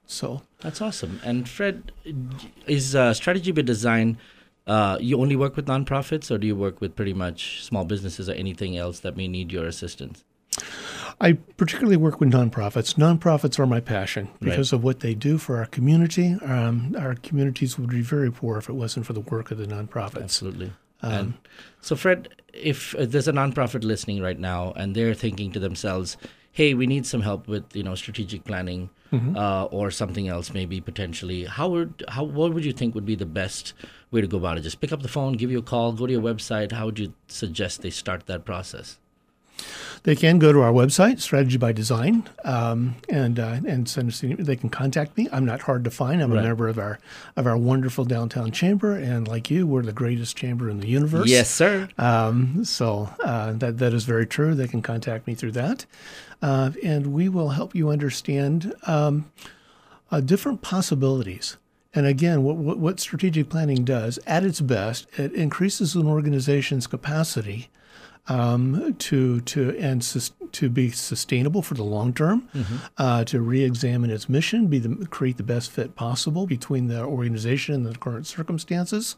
So 0.07 0.43
That's 0.61 0.83
awesome. 0.83 1.21
And 1.25 1.49
Fred, 1.49 1.93
is 2.67 2.95
uh, 2.95 3.15
strategy 3.15 3.53
by 3.53 3.63
design? 3.63 4.19
Uh, 4.67 4.99
you 5.01 5.19
only 5.19 5.35
work 5.35 5.57
with 5.57 5.67
nonprofits, 5.67 6.31
or 6.31 6.39
do 6.39 6.47
you 6.47 6.55
work 6.55 6.81
with 6.81 6.95
pretty 6.95 7.15
much 7.15 7.65
small 7.65 7.85
businesses 7.85 8.29
or 8.29 8.33
anything 8.33 8.77
else 8.77 9.01
that 9.01 9.17
may 9.17 9.27
need 9.27 9.51
your 9.51 9.67
assistance? 9.67 10.25
I 11.23 11.35
particularly 11.57 11.97
work 11.97 12.19
with 12.19 12.33
nonprofits. 12.33 12.95
Nonprofits 12.97 13.59
are 13.61 13.67
my 13.67 13.79
passion 13.81 14.25
Right. 14.27 14.41
because 14.51 14.73
of 14.73 14.83
what 14.83 15.01
they 15.01 15.15
do 15.15 15.39
for 15.39 15.57
our 15.59 15.67
community. 15.67 16.35
Um, 16.43 16.97
our 16.99 17.15
communities 17.15 17.79
would 17.79 17.91
be 17.91 18.03
very 18.03 18.33
poor 18.33 18.59
if 18.59 18.69
it 18.69 18.73
wasn't 18.73 19.07
for 19.07 19.13
the 19.13 19.21
work 19.21 19.53
of 19.53 19.59
the 19.59 19.67
nonprofits. 19.67 20.23
Absolutely. 20.25 20.73
and 21.01 21.35
so, 21.81 21.95
Fred, 21.97 22.29
if 22.53 22.95
uh, 22.97 23.07
there's 23.07 23.29
a 23.29 23.33
nonprofit 23.33 23.85
listening 23.85 24.21
right 24.21 24.39
now 24.39 24.73
and 24.77 24.95
they're 24.97 25.15
thinking 25.15 25.53
to 25.53 25.61
themselves, 25.61 26.17
"Hey, 26.51 26.75
we 26.75 26.87
need 26.87 27.07
some 27.07 27.23
help 27.23 27.47
with 27.49 27.65
you 27.75 27.83
know 27.85 27.95
strategic 27.95 28.43
planning 28.45 28.91
uh, 29.37 29.65
or 29.67 29.91
something 29.91 30.27
else, 30.29 30.53
maybe 30.55 30.81
potentially," 30.81 31.45
how 31.45 31.69
would 31.71 32.05
how 32.09 32.23
what 32.25 32.53
would 32.55 32.65
you 32.65 32.73
think 32.73 32.95
would 32.95 33.07
be 33.07 33.17
the 33.17 33.27
best 33.43 33.75
way 34.13 34.21
to 34.21 34.27
go 34.29 34.37
about 34.39 34.59
it? 34.59 34.63
Just 34.63 34.81
pick 34.81 34.93
up 34.93 35.03
the 35.03 35.09
phone, 35.17 35.33
give 35.35 35.51
you 35.51 35.59
a 35.59 35.63
call, 35.73 35.93
go 35.93 36.07
to 36.07 36.13
your 36.13 36.23
website. 36.23 36.71
How 36.73 36.87
would 36.87 36.99
you 37.01 37.15
suggest 37.27 37.83
they 37.83 37.91
start 37.91 38.27
that 38.27 38.45
process? 38.45 38.99
They 40.05 40.17
can 40.17 40.39
go 40.41 40.53
to 40.53 40.61
our 40.63 40.73
website, 40.73 41.21
Strategy 41.21 41.59
by 41.59 41.71
Design, 41.73 42.29
um, 42.45 42.97
and 43.09 43.39
uh, 43.39 43.61
and 43.67 43.89
send 43.89 44.09
us. 44.09 44.23
an- 44.23 44.37
They 44.43 44.57
can 44.57 44.69
contact 44.69 45.17
me. 45.17 45.29
I'm 45.33 45.45
not 45.45 45.61
hard 45.63 45.85
to 45.85 45.91
find. 45.91 46.21
I'm 46.21 46.33
Right. 46.33 46.41
a 46.45 46.49
member 46.49 46.67
of 46.69 46.79
our 46.79 46.99
of 47.37 47.47
our 47.47 47.57
wonderful 47.57 48.05
downtown 48.05 48.51
chamber, 48.51 48.97
and 48.97 49.29
like 49.29 49.49
you, 49.51 49.67
we're 49.67 49.83
the 49.83 49.93
greatest 49.93 50.37
chamber 50.37 50.69
in 50.69 50.81
the 50.81 50.89
universe. 50.89 51.29
Yes, 51.29 51.49
sir. 51.51 51.89
Um, 51.99 52.65
so 52.65 53.11
uh, 53.23 53.53
that 53.53 53.79
that 53.79 53.93
is 53.95 54.05
very 54.05 54.27
true. 54.27 54.55
They 54.55 54.67
can 54.69 54.83
contact 54.83 55.27
me 55.29 55.35
through 55.37 55.53
that, 55.53 55.87
uh, 56.43 56.71
and 56.83 57.09
we 57.09 57.29
will 57.29 57.51
help 57.51 57.75
you 57.75 57.89
understand 57.91 58.75
um, 58.89 59.31
uh, 60.11 60.21
different 60.21 60.63
possibilities. 60.63 61.57
And 61.95 62.07
again, 62.07 62.43
what, 62.43 62.57
what, 62.57 62.79
what 62.79 63.01
strategic 63.01 63.51
planning 63.51 63.85
does, 63.85 64.19
at 64.27 64.45
its 64.45 64.63
best, 64.63 65.07
it 65.19 65.33
increases 65.35 65.95
an 65.95 66.07
organization's 66.07 66.87
capacity 66.87 67.69
um, 68.29 68.95
to 68.99 69.41
to 69.41 69.77
and 69.79 70.03
sus- 70.05 70.33
to 70.53 70.69
be 70.69 70.91
sustainable 70.91 71.63
for 71.63 71.75
the 71.75 71.83
long 71.83 72.13
term, 72.13 72.49
uh, 72.99 73.25
to 73.25 73.41
re-examine 73.41 74.11
its 74.11 74.29
mission, 74.29 74.67
be 74.67 74.79
the 74.79 75.07
create 75.07 75.37
the 75.39 75.43
best 75.43 75.71
fit 75.71 75.95
possible 75.97 76.47
between 76.47 76.89
the 76.89 77.03
organization 77.03 77.75
and 77.75 77.87
the 77.87 77.99
current 77.99 78.27
circumstances, 78.27 79.17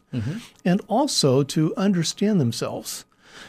and 0.63 0.81
also 0.87 1.43
to 1.43 1.73
understand 1.75 2.39
themselves. 2.39 3.05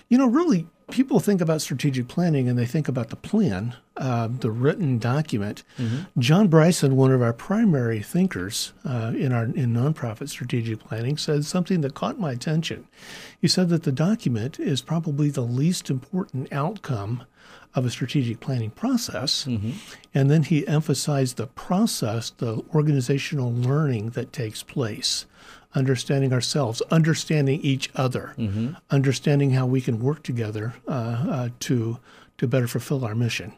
You 0.09 0.19
know, 0.19 0.27
really, 0.27 0.67
people 0.91 1.19
think 1.21 1.41
about 1.41 1.61
strategic 1.61 2.09
planning 2.09 2.49
and 2.49 2.59
they 2.59 2.67
think 2.67 2.89
about 2.89 3.11
the 3.11 3.17
plan, 3.17 3.75
uh, 3.97 4.29
the 4.31 4.51
written 4.51 4.99
document. 4.99 5.65
John 6.19 6.49
Bryson, 6.49 6.97
one 6.97 7.13
of 7.13 7.23
our 7.23 7.33
primary 7.33 8.03
thinkers 8.03 8.73
uh, 8.85 9.13
in 9.17 9.33
our 9.33 9.45
in 9.45 9.73
nonprofit 9.75 10.29
strategic 10.29 10.79
planning, 10.81 11.17
said 11.17 11.45
something 11.45 11.81
that 11.81 11.95
caught 11.95 12.21
my 12.21 12.33
attention. 12.33 12.87
He 13.41 13.49
said 13.49 13.69
that 13.71 13.83
the 13.83 13.93
document 13.93 14.61
is 14.61 14.81
probably 14.81 15.31
the 15.31 15.41
least 15.43 15.91
important 15.91 16.53
outcome 16.53 17.25
of 17.75 17.85
a 17.85 17.91
strategic 17.91 18.41
planning 18.41 18.71
process. 18.71 19.45
And 20.15 20.31
then 20.31 20.45
he 20.45 20.67
emphasized 20.67 21.37
the 21.37 21.47
process, 21.47 22.31
the 22.31 22.63
organizational 22.75 23.53
learning 23.53 24.11
that 24.11 24.33
takes 24.33 24.63
place, 24.63 25.27
understanding 25.75 26.33
ourselves, 26.33 26.81
understanding 26.91 27.61
each 27.63 27.91
other, 27.95 28.35
understanding 28.91 29.51
how 29.53 29.67
we 29.67 29.81
can 29.81 30.01
work 30.01 30.23
together 30.23 30.75
uh, 30.89 30.91
uh, 30.91 31.49
to 31.61 31.99
to 32.39 32.47
better 32.47 32.69
fulfill 32.69 33.05
our 33.05 33.15
mission. 33.15 33.53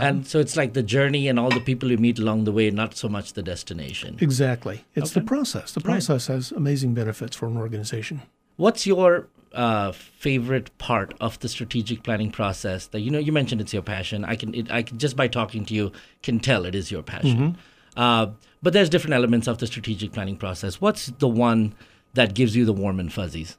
and 0.00 0.26
so 0.26 0.38
it's 0.40 0.56
like 0.56 0.72
the 0.72 0.82
journey 0.82 1.28
and 1.28 1.38
all 1.38 1.50
the 1.50 1.60
people 1.60 1.90
you 1.90 1.98
meet 1.98 2.18
along 2.18 2.44
the 2.44 2.52
way, 2.52 2.70
not 2.70 2.96
so 2.96 3.08
much 3.08 3.34
the 3.34 3.42
destination. 3.42 4.16
Exactly, 4.20 4.84
it's 4.94 5.12
the 5.12 5.20
process. 5.20 5.72
The 5.72 5.80
Right. 5.80 5.84
process 5.94 6.26
has 6.28 6.52
amazing 6.52 6.94
benefits 6.94 7.36
for 7.36 7.46
an 7.46 7.56
organization. 7.56 8.22
What's 8.56 8.86
your 8.86 9.28
uh, 9.52 9.92
favorite 9.92 10.70
part 10.78 11.14
of 11.20 11.38
the 11.40 11.48
strategic 11.48 12.02
planning 12.02 12.30
process? 12.30 12.86
That 12.88 13.00
you 13.00 13.10
know, 13.10 13.18
you 13.18 13.32
mentioned 13.32 13.60
it's 13.60 13.72
your 13.74 13.82
passion. 13.82 14.24
I 14.24 14.34
can, 14.36 14.54
it, 14.54 14.70
I 14.70 14.82
can 14.82 14.98
just 14.98 15.14
by 15.16 15.28
talking 15.28 15.64
to 15.66 15.74
you 15.74 15.92
can 16.22 16.40
tell 16.40 16.64
it 16.64 16.74
is 16.74 16.90
your 16.90 17.02
passion. 17.02 17.56
Uh, 17.96 18.28
but 18.62 18.72
there's 18.72 18.88
different 18.88 19.14
elements 19.14 19.46
of 19.46 19.58
the 19.58 19.66
strategic 19.66 20.12
planning 20.12 20.36
process. 20.36 20.80
What's 20.80 21.06
the 21.06 21.28
one 21.28 21.74
that 22.14 22.34
gives 22.34 22.54
you 22.56 22.64
the 22.64 22.72
warm 22.72 23.00
and 23.00 23.12
fuzzies? 23.12 23.56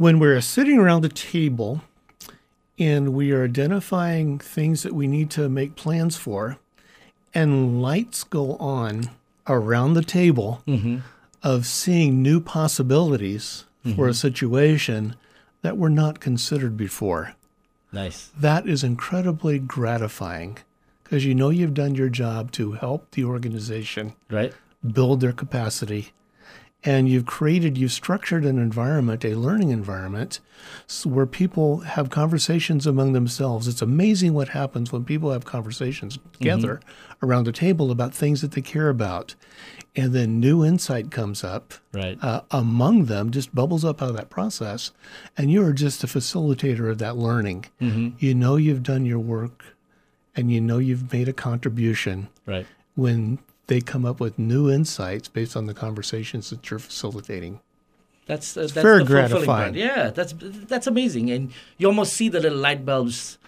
when 0.00 0.18
we're 0.18 0.40
sitting 0.40 0.78
around 0.78 1.04
a 1.04 1.10
table 1.10 1.82
and 2.78 3.12
we 3.12 3.32
are 3.32 3.44
identifying 3.44 4.38
things 4.38 4.82
that 4.82 4.94
we 4.94 5.06
need 5.06 5.30
to 5.30 5.46
make 5.46 5.76
plans 5.76 6.16
for, 6.16 6.56
and 7.34 7.82
lights 7.82 8.24
go 8.24 8.56
on 8.56 9.10
around 9.46 9.92
the 9.92 10.02
table 10.02 10.62
of 11.42 11.66
seeing 11.66 12.22
new 12.22 12.40
possibilities 12.40 13.66
for 13.94 14.08
a 14.08 14.14
situation 14.14 15.14
that 15.60 15.76
were 15.76 15.90
not 15.90 16.18
considered 16.18 16.78
before. 16.78 17.34
Nice. 17.92 18.30
That 18.38 18.66
is 18.66 18.82
incredibly 18.82 19.58
gratifying 19.58 20.58
because 21.10 21.24
you 21.24 21.34
know 21.34 21.50
you've 21.50 21.74
done 21.74 21.96
your 21.96 22.08
job 22.08 22.52
to 22.52 22.70
help 22.72 23.10
the 23.10 23.24
organization 23.24 24.12
Right. 24.30 24.52
build 24.92 25.20
their 25.20 25.32
capacity. 25.32 26.12
And 26.84 27.08
you've 27.08 27.26
created, 27.26 27.76
you've 27.76 27.90
structured 27.92 28.44
an 28.44 28.58
environment, 28.58 29.24
a 29.24 29.34
learning 29.34 29.70
environment, 29.70 30.38
where 31.04 31.26
people 31.26 31.80
have 31.80 32.10
conversations 32.10 32.86
among 32.86 33.12
themselves. 33.12 33.66
It's 33.66 33.82
amazing 33.82 34.34
what 34.34 34.50
happens 34.50 34.92
when 34.92 35.04
people 35.04 35.32
have 35.32 35.44
conversations 35.44 36.18
together 36.32 36.80
around 37.24 37.48
a 37.48 37.52
table 37.52 37.90
about 37.90 38.14
things 38.14 38.40
that 38.40 38.52
they 38.52 38.62
care 38.62 38.88
about. 38.88 39.34
And 39.96 40.12
then 40.14 40.38
new 40.38 40.64
insight 40.64 41.10
comes 41.10 41.42
up 41.42 41.74
Right. 41.92 42.16
uh, 42.22 42.42
among 42.52 43.06
them, 43.06 43.30
just 43.32 43.52
bubbles 43.52 43.84
up 43.84 44.00
out 44.00 44.10
of 44.10 44.16
that 44.16 44.30
process. 44.30 44.92
And 45.36 45.50
you 45.50 45.62
are 45.66 45.72
just 45.74 46.04
a 46.04 46.06
facilitator 46.06 46.88
of 46.88 46.98
that 46.98 47.16
learning. 47.16 47.66
You 47.80 48.34
know 48.34 48.54
you've 48.56 48.84
done 48.84 49.04
your 49.04 49.18
work 49.18 49.64
and 50.36 50.50
you 50.50 50.60
know 50.60 50.78
you've 50.78 51.12
made 51.12 51.28
a 51.28 51.32
contribution 51.32 52.28
right. 52.46 52.66
when 52.94 53.38
they 53.66 53.80
come 53.80 54.04
up 54.04 54.20
with 54.20 54.38
new 54.38 54.70
insights 54.70 55.28
based 55.28 55.56
on 55.56 55.66
the 55.66 55.74
conversations 55.74 56.50
that 56.50 56.70
you're 56.70 56.80
facilitating. 56.80 57.60
That's 58.26 58.56
uh, 58.56 58.62
that's 58.62 58.72
very 58.72 59.04
the 59.04 59.06
fulfilling 59.06 59.28
gratifying. 59.28 59.46
part. 59.46 59.74
Yeah, 59.74 60.10
that's 60.10 60.34
that's 60.38 60.86
amazing, 60.86 61.30
and 61.30 61.52
you 61.78 61.86
almost 61.88 62.12
see 62.12 62.28
the 62.28 62.40
little 62.40 62.58
light 62.58 62.84
bulbs 62.84 63.38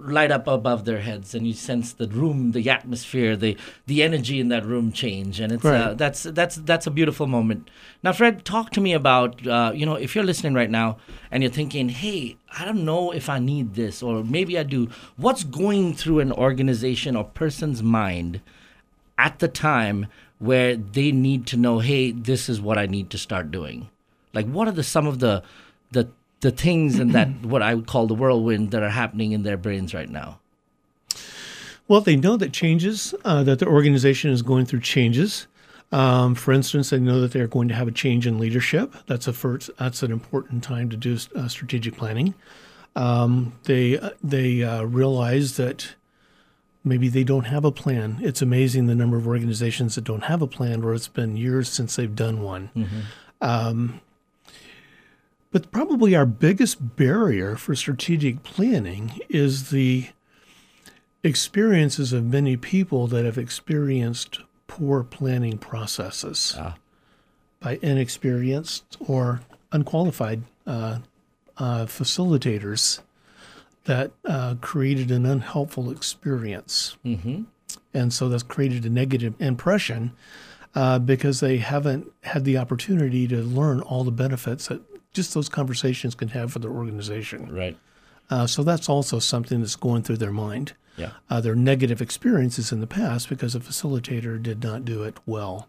light 0.00 0.30
up 0.30 0.46
above 0.46 0.84
their 0.84 1.00
heads, 1.00 1.34
and 1.34 1.46
you 1.46 1.52
sense 1.52 1.92
the 1.92 2.08
room, 2.08 2.52
the 2.52 2.68
atmosphere, 2.70 3.36
the 3.36 3.56
the 3.86 4.02
energy 4.02 4.40
in 4.40 4.48
that 4.48 4.64
room 4.64 4.92
change, 4.92 5.40
and 5.40 5.52
it's 5.52 5.64
uh, 5.64 5.94
that's 5.94 6.24
that's 6.24 6.56
that's 6.56 6.86
a 6.86 6.90
beautiful 6.90 7.26
moment. 7.26 7.70
Now, 8.02 8.12
Fred, 8.12 8.44
talk 8.44 8.70
to 8.72 8.80
me 8.80 8.92
about 8.92 9.46
uh, 9.46 9.72
you 9.74 9.86
know 9.86 9.94
if 9.94 10.14
you're 10.14 10.24
listening 10.24 10.54
right 10.54 10.70
now 10.70 10.98
and 11.30 11.42
you're 11.42 11.52
thinking, 11.52 11.88
hey, 11.88 12.36
I 12.58 12.64
don't 12.64 12.84
know 12.84 13.12
if 13.12 13.28
I 13.28 13.38
need 13.38 13.74
this, 13.74 14.02
or 14.02 14.24
maybe 14.24 14.58
I 14.58 14.62
do. 14.62 14.88
What's 15.16 15.44
going 15.44 15.94
through 15.94 16.20
an 16.20 16.32
organization 16.32 17.16
or 17.16 17.24
person's 17.24 17.82
mind? 17.82 18.40
at 19.20 19.38
the 19.38 19.48
time 19.48 20.06
where 20.38 20.74
they 20.74 21.12
need 21.12 21.46
to 21.46 21.56
know, 21.58 21.80
hey, 21.80 22.10
this 22.10 22.48
is 22.48 22.58
what 22.58 22.78
I 22.78 22.86
need 22.86 23.10
to 23.10 23.18
start 23.18 23.50
doing? 23.50 23.90
Like, 24.32 24.46
what 24.46 24.66
are 24.66 24.72
the 24.72 24.82
some 24.82 25.06
of 25.06 25.18
the 25.18 25.42
the 25.92 26.08
the 26.40 26.50
things 26.50 26.98
and 26.98 27.12
that 27.12 27.28
what 27.42 27.62
I 27.62 27.74
would 27.74 27.86
call 27.86 28.06
the 28.06 28.14
whirlwind 28.14 28.70
that 28.70 28.82
are 28.82 28.90
happening 28.90 29.32
in 29.32 29.42
their 29.42 29.56
brains 29.56 29.94
right 29.94 30.08
now? 30.08 30.40
Well, 31.88 32.00
they 32.00 32.16
know 32.16 32.36
that 32.36 32.52
changes, 32.52 33.14
uh, 33.24 33.42
that 33.42 33.58
the 33.58 33.66
organization 33.66 34.30
is 34.30 34.42
going 34.42 34.66
through 34.66 34.80
changes. 34.80 35.48
Um, 35.92 36.36
for 36.36 36.52
instance, 36.52 36.90
they 36.90 37.00
know 37.00 37.20
that 37.20 37.32
they're 37.32 37.48
going 37.48 37.66
to 37.66 37.74
have 37.74 37.88
a 37.88 37.92
change 37.92 38.26
in 38.26 38.38
leadership. 38.38 38.94
That's 39.06 39.26
a 39.26 39.32
first, 39.32 39.70
that's 39.76 40.04
an 40.04 40.12
important 40.12 40.62
time 40.62 40.88
to 40.90 40.96
do 40.96 41.18
uh, 41.34 41.48
strategic 41.48 41.96
planning. 41.96 42.34
Um, 42.94 43.54
they 43.64 43.98
uh, 43.98 44.10
they 44.22 44.62
uh, 44.62 44.82
realize 44.84 45.56
that 45.56 45.94
maybe 46.84 47.08
they 47.08 47.24
don't 47.24 47.46
have 47.46 47.64
a 47.64 47.72
plan. 47.72 48.18
It's 48.20 48.42
amazing 48.42 48.86
the 48.86 48.94
number 48.94 49.16
of 49.16 49.26
organizations 49.26 49.96
that 49.96 50.04
don't 50.04 50.24
have 50.24 50.42
a 50.42 50.46
plan, 50.46 50.84
or 50.84 50.94
it's 50.94 51.08
been 51.08 51.36
years 51.36 51.68
since 51.68 51.96
they've 51.96 52.14
done 52.14 52.40
one. 52.42 52.70
Um, 53.40 54.00
but 55.52 55.70
probably 55.72 56.14
our 56.14 56.26
biggest 56.26 56.96
barrier 56.96 57.56
for 57.56 57.74
strategic 57.74 58.42
planning 58.42 59.20
is 59.28 59.70
the 59.70 60.08
experiences 61.22 62.12
of 62.12 62.24
many 62.24 62.56
people 62.56 63.06
that 63.08 63.24
have 63.24 63.36
experienced 63.38 64.40
poor 64.66 65.02
planning 65.02 65.58
processes 65.58 66.54
Ah. 66.58 66.76
by 67.60 67.78
inexperienced 67.82 68.96
or 69.00 69.40
unqualified 69.72 70.42
uh, 70.66 70.98
uh, 71.58 71.84
facilitators 71.86 73.00
that 73.84 74.12
uh, 74.24 74.54
created 74.60 75.10
an 75.10 75.26
unhelpful 75.26 75.90
experience. 75.90 76.96
Mm-hmm. 77.04 77.42
And 77.92 78.12
so 78.12 78.28
that's 78.28 78.42
created 78.42 78.84
a 78.86 78.90
negative 78.90 79.34
impression 79.40 80.12
uh, 80.74 80.98
because 81.00 81.40
they 81.40 81.58
haven't 81.58 82.06
had 82.22 82.44
the 82.44 82.56
opportunity 82.56 83.26
to 83.28 83.42
learn 83.42 83.80
all 83.80 84.04
the 84.04 84.12
benefits 84.12 84.68
that 84.68 84.80
just 85.12 85.34
those 85.34 85.48
conversations 85.48 86.14
can 86.14 86.28
have 86.28 86.52
for 86.52 86.58
their 86.58 86.70
organization. 86.70 87.54
Right. 87.54 87.76
Uh, 88.30 88.46
so 88.46 88.62
that's 88.62 88.88
also 88.88 89.18
something 89.18 89.60
that's 89.60 89.76
going 89.76 90.02
through 90.02 90.18
their 90.18 90.32
mind. 90.32 90.74
Yeah. 90.96 91.12
Uh, 91.28 91.40
their 91.40 91.54
negative 91.54 92.00
experiences 92.00 92.72
in 92.72 92.80
the 92.80 92.86
past 92.86 93.28
because 93.28 93.54
a 93.54 93.60
facilitator 93.60 94.40
did 94.40 94.62
not 94.62 94.84
do 94.84 95.02
it 95.02 95.16
well. 95.26 95.68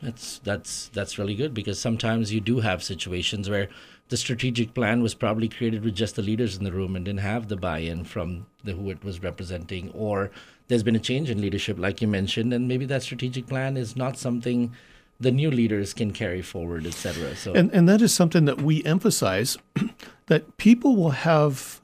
That's 0.00 0.38
that's 0.40 0.88
that's 0.88 1.18
really 1.18 1.34
good 1.34 1.54
because 1.54 1.80
sometimes 1.80 2.32
you 2.32 2.40
do 2.40 2.60
have 2.60 2.82
situations 2.82 3.48
where 3.48 3.68
the 4.08 4.16
strategic 4.16 4.74
plan 4.74 5.02
was 5.02 5.14
probably 5.14 5.48
created 5.48 5.84
with 5.84 5.94
just 5.94 6.16
the 6.16 6.22
leaders 6.22 6.56
in 6.56 6.64
the 6.64 6.72
room 6.72 6.94
and 6.94 7.04
didn't 7.04 7.20
have 7.20 7.48
the 7.48 7.56
buy-in 7.56 8.04
from 8.04 8.46
the 8.62 8.72
who 8.72 8.90
it 8.90 9.02
was 9.02 9.22
representing, 9.22 9.90
or 9.92 10.30
there's 10.68 10.82
been 10.82 10.96
a 10.96 11.00
change 11.00 11.30
in 11.30 11.40
leadership, 11.40 11.78
like 11.78 12.00
you 12.00 12.08
mentioned, 12.08 12.52
and 12.52 12.68
maybe 12.68 12.84
that 12.84 13.02
strategic 13.02 13.46
plan 13.46 13.76
is 13.76 13.96
not 13.96 14.18
something 14.18 14.72
the 15.18 15.30
new 15.30 15.50
leaders 15.50 15.94
can 15.94 16.12
carry 16.12 16.42
forward, 16.42 16.86
etc. 16.86 17.34
So 17.36 17.54
And, 17.54 17.70
and 17.72 17.88
that 17.88 18.02
is 18.02 18.12
something 18.12 18.44
that 18.44 18.60
we 18.60 18.84
emphasize 18.84 19.56
that 20.26 20.56
people 20.58 20.96
will 20.96 21.10
have. 21.10 21.80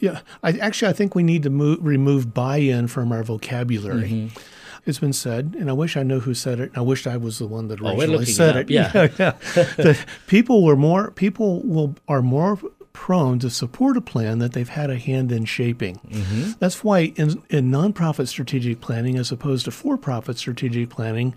Yeah, 0.00 0.20
I 0.42 0.52
actually 0.52 0.90
I 0.90 0.92
think 0.92 1.14
we 1.14 1.22
need 1.22 1.42
to 1.42 1.50
move, 1.50 1.78
remove 1.80 2.32
buy-in 2.32 2.86
from 2.88 3.10
our 3.10 3.22
vocabulary. 3.24 4.08
Mm-hmm. 4.10 4.38
It's 4.86 5.00
been 5.00 5.12
said, 5.12 5.56
and 5.58 5.68
I 5.68 5.72
wish 5.72 5.96
I 5.96 6.02
knew 6.02 6.20
who 6.20 6.34
said 6.34 6.60
it. 6.60 6.68
and 6.70 6.78
I 6.78 6.80
wish 6.82 7.06
I 7.06 7.16
was 7.16 7.38
the 7.38 7.46
one 7.46 7.68
that 7.68 7.80
Oh, 7.82 7.88
originally 7.88 8.18
looking 8.18 8.34
said 8.34 8.56
it 8.56 8.70
it. 8.70 8.70
yeah. 8.94 9.08
yeah. 9.18 9.32
The 9.76 9.98
people 10.28 10.64
were 10.64 10.76
more 10.76 11.10
people 11.10 11.62
will 11.62 11.96
are 12.06 12.22
more 12.22 12.58
prone 12.98 13.38
to 13.38 13.48
support 13.48 13.96
a 13.96 14.00
plan 14.00 14.40
that 14.40 14.54
they've 14.54 14.68
had 14.68 14.90
a 14.90 14.98
hand 14.98 15.30
in 15.30 15.44
shaping. 15.44 16.00
Mm-hmm. 16.08 16.50
That's 16.58 16.82
why 16.82 17.12
in, 17.14 17.40
in 17.48 17.70
nonprofit 17.70 18.26
strategic 18.26 18.80
planning, 18.80 19.16
as 19.16 19.30
opposed 19.30 19.66
to 19.66 19.70
for-profit 19.70 20.36
strategic 20.36 20.90
planning, 20.90 21.32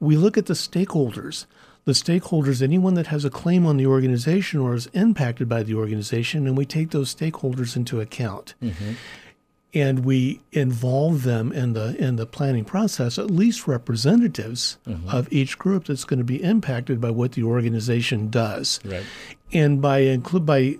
we 0.00 0.16
look 0.16 0.38
at 0.38 0.46
the 0.46 0.54
stakeholders. 0.54 1.44
The 1.84 1.92
stakeholders, 1.92 2.62
anyone 2.62 2.94
that 2.94 3.08
has 3.08 3.26
a 3.26 3.30
claim 3.30 3.66
on 3.66 3.76
the 3.76 3.86
organization 3.86 4.58
or 4.58 4.74
is 4.74 4.86
impacted 4.94 5.50
by 5.50 5.62
the 5.62 5.74
organization, 5.74 6.46
and 6.46 6.56
we 6.56 6.64
take 6.64 6.92
those 6.92 7.14
stakeholders 7.14 7.76
into 7.76 8.00
account. 8.00 8.54
And 9.74 10.04
we 10.04 10.40
involve 10.52 11.22
them 11.22 11.52
in 11.52 11.72
the 11.72 11.96
in 11.96 12.16
the 12.16 12.26
planning 12.26 12.64
process, 12.64 13.18
at 13.18 13.30
least 13.30 13.66
representatives 13.66 14.78
of 15.08 15.32
each 15.32 15.58
group 15.58 15.84
that's 15.84 16.04
going 16.04 16.18
to 16.18 16.24
be 16.24 16.42
impacted 16.42 17.00
by 17.00 17.10
what 17.10 17.32
the 17.32 17.42
organization 17.42 18.28
does 18.28 18.80
right. 18.84 19.02
and 19.50 19.80
by 19.80 19.98
include 20.00 20.44
by 20.44 20.76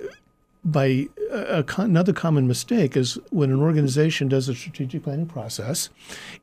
by 0.64 1.08
a, 1.30 1.64
a, 1.66 1.80
another 1.80 2.12
common 2.12 2.46
mistake 2.46 2.96
is 2.96 3.18
when 3.30 3.50
an 3.50 3.60
organization 3.60 4.28
does 4.28 4.48
a 4.48 4.54
strategic 4.54 5.02
planning 5.02 5.26
process 5.26 5.88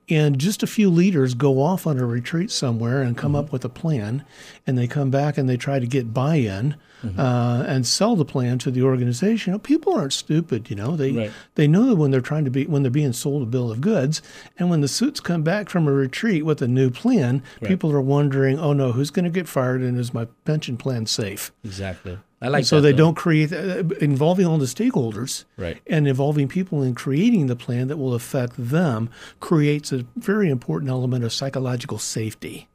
and 0.10 0.38
just 0.38 0.62
a 0.62 0.68
few 0.68 0.90
leaders 0.90 1.34
go 1.34 1.62
off 1.62 1.88
on 1.88 1.98
a 1.98 2.06
retreat 2.06 2.52
somewhere 2.52 3.02
and 3.02 3.18
come 3.18 3.32
mm-hmm. 3.32 3.46
up 3.46 3.52
with 3.52 3.64
a 3.64 3.70
plan 3.70 4.26
and 4.68 4.78
they 4.78 4.88
come 4.88 5.10
back 5.10 5.38
and 5.38 5.48
they 5.48 5.56
try 5.56 5.80
to 5.80 5.88
get 5.88 6.14
buy-in 6.14 6.76
mm-hmm. 7.02 7.18
uh, 7.18 7.64
and 7.64 7.88
sell 7.88 8.18
the 8.18 8.26
plan 8.26 8.58
to 8.58 8.70
the 8.70 8.82
organization 8.82 9.52
you 9.52 9.56
know, 9.56 9.60
people 9.60 9.96
aren't 9.96 10.12
stupid 10.12 10.70
you 10.70 10.76
know 10.76 10.98
they 10.98 11.12
right. 11.14 11.32
they 11.56 11.68
know 11.68 11.86
that 11.86 11.96
when 11.96 12.12
they're 12.12 12.20
trying 12.20 12.44
to 12.44 12.52
be 12.52 12.66
when 12.66 12.82
they're 12.82 12.92
being 12.92 13.14
sold 13.14 13.42
a 13.42 13.46
bill 13.46 13.72
of 13.72 13.80
goods 13.80 14.22
and 14.58 14.70
when 14.70 14.82
the 14.82 14.88
suits 14.90 15.22
come 15.22 15.44
back 15.44 15.70
from 15.70 15.88
a 15.88 15.94
retreat 15.94 16.44
with 16.44 16.62
a 16.62 16.68
new 16.68 16.90
plan 16.90 17.42
right. 17.62 17.70
people 17.70 17.90
are 17.92 18.02
wondering 18.02 18.60
oh 18.60 18.74
no 18.74 18.92
who's 18.92 19.12
going 19.12 19.26
to 19.26 19.32
get 19.32 19.48
fired 19.48 19.82
and 19.82 19.98
is 19.98 20.14
my 20.14 20.26
pension 20.44 20.76
plan 20.76 21.06
safe 21.06 21.54
exactly 21.64 22.20
I 22.42 22.48
like 22.48 22.66
so 22.66 22.78
that, 22.78 22.82
they 22.82 22.92
though. 22.92 22.98
don't 22.98 23.16
create 23.16 23.52
uh, 23.52 23.84
involving 24.00 24.46
all 24.46 24.58
the 24.58 24.66
stakeholders, 24.66 25.44
right? 25.58 25.78
And 25.88 26.08
involving 26.08 26.48
people 26.48 26.82
in 26.82 26.96
creating 26.96 27.48
the 27.48 27.56
plan 27.56 27.88
that 27.90 27.98
will 27.98 28.14
affect 28.14 28.54
them 28.58 29.10
creates 29.40 29.92
a 29.92 30.06
very 30.16 30.50
important 30.50 30.90
element 30.90 31.26
of 31.26 31.34
psychological 31.34 31.98
safety 31.98 32.68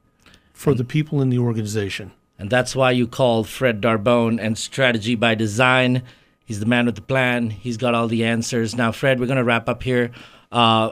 for 0.53 0.71
and, 0.71 0.79
the 0.79 0.83
people 0.83 1.21
in 1.21 1.29
the 1.29 1.39
organization. 1.39 2.11
And 2.37 2.49
that's 2.49 2.75
why 2.75 2.91
you 2.91 3.07
called 3.07 3.47
Fred 3.47 3.81
Darbone 3.81 4.39
and 4.39 4.57
Strategy 4.57 5.15
by 5.15 5.35
Design. 5.35 6.03
He's 6.45 6.59
the 6.59 6.65
man 6.67 6.85
with 6.85 6.95
the 6.95 7.01
plan. 7.01 7.49
He's 7.49 7.77
got 7.77 7.95
all 7.95 8.07
the 8.07 8.23
answers. 8.23 8.75
Now, 8.75 8.91
Fred, 8.91 9.19
we're 9.19 9.25
going 9.25 9.37
to 9.37 9.43
wrap 9.43 9.67
up 9.67 9.81
here. 9.81 10.11
Uh, 10.51 10.91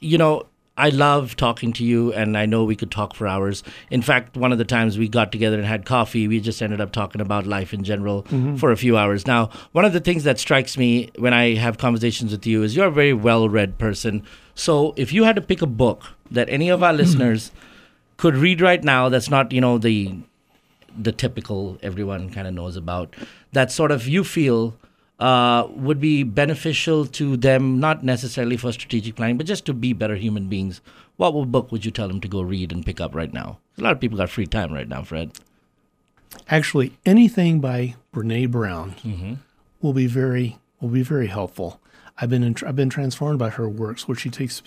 you 0.00 0.16
know, 0.16 0.46
I 0.76 0.88
love 0.88 1.36
talking 1.36 1.72
to 1.74 1.84
you, 1.84 2.12
and 2.12 2.36
I 2.36 2.46
know 2.46 2.64
we 2.64 2.74
could 2.74 2.90
talk 2.90 3.14
for 3.14 3.28
hours. 3.28 3.62
In 3.90 4.02
fact, 4.02 4.36
one 4.36 4.50
of 4.50 4.58
the 4.58 4.64
times 4.64 4.98
we 4.98 5.08
got 5.08 5.30
together 5.30 5.56
and 5.56 5.64
had 5.64 5.86
coffee, 5.86 6.26
we 6.26 6.40
just 6.40 6.60
ended 6.60 6.80
up 6.80 6.90
talking 6.90 7.20
about 7.20 7.46
life 7.46 7.72
in 7.72 7.84
general 7.84 8.24
mm-hmm. 8.24 8.56
for 8.56 8.72
a 8.72 8.76
few 8.76 8.96
hours. 8.96 9.24
Now, 9.24 9.50
one 9.70 9.84
of 9.84 9.92
the 9.92 10.00
things 10.00 10.24
that 10.24 10.40
strikes 10.40 10.76
me 10.76 11.10
when 11.16 11.32
I 11.32 11.54
have 11.54 11.78
conversations 11.78 12.32
with 12.32 12.44
you 12.44 12.64
is 12.64 12.74
you're 12.74 12.88
a 12.88 12.90
very 12.90 13.12
well 13.12 13.48
read 13.48 13.78
person. 13.78 14.24
So, 14.56 14.94
if 14.96 15.12
you 15.12 15.22
had 15.22 15.36
to 15.36 15.42
pick 15.42 15.62
a 15.62 15.66
book 15.66 16.06
that 16.30 16.48
any 16.48 16.70
of 16.70 16.82
our 16.82 16.92
listeners 17.02 17.52
could 18.16 18.36
read 18.36 18.60
right 18.60 18.82
now, 18.82 19.08
that's 19.08 19.30
not, 19.30 19.52
you 19.52 19.60
know, 19.60 19.78
the 19.78 20.16
the 20.96 21.12
typical 21.12 21.78
everyone 21.82 22.30
kind 22.30 22.46
of 22.46 22.54
knows 22.54 22.76
about, 22.76 23.14
that 23.52 23.70
sort 23.70 23.90
of 23.90 24.06
you 24.08 24.24
feel 24.24 24.76
uh, 25.20 25.66
would 25.70 26.00
be 26.00 26.22
beneficial 26.22 27.06
to 27.06 27.36
them, 27.36 27.78
not 27.78 28.02
necessarily 28.02 28.56
for 28.56 28.72
strategic 28.72 29.16
planning, 29.16 29.36
but 29.36 29.46
just 29.46 29.64
to 29.66 29.72
be 29.72 29.92
better 29.92 30.16
human 30.16 30.48
beings, 30.48 30.80
what 31.16 31.32
book 31.50 31.70
would 31.70 31.84
you 31.84 31.90
tell 31.90 32.08
them 32.08 32.20
to 32.20 32.28
go 32.28 32.42
read 32.42 32.72
and 32.72 32.84
pick 32.84 33.00
up 33.00 33.14
right 33.14 33.32
now? 33.32 33.58
A 33.78 33.82
lot 33.82 33.92
of 33.92 34.00
people 34.00 34.18
got 34.18 34.30
free 34.30 34.46
time 34.46 34.72
right 34.72 34.88
now, 34.88 35.02
Fred. 35.02 35.32
Actually, 36.48 36.96
anything 37.06 37.60
by 37.60 37.94
Brene 38.12 38.50
Brown 38.50 38.96
mm-hmm. 39.04 39.34
will 39.80 39.92
be 39.92 40.06
very 40.06 40.58
will 40.80 40.88
be 40.88 41.02
very 41.02 41.28
helpful. 41.28 41.80
I've 42.16 42.30
been 42.30 42.44
in, 42.44 42.54
I've 42.64 42.76
been 42.76 42.90
transformed 42.90 43.40
by 43.40 43.50
her 43.50 43.68
works, 43.68 44.06
where 44.06 44.16
she 44.16 44.30
takes 44.30 44.62